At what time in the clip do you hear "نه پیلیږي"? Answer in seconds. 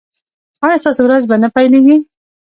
1.43-1.97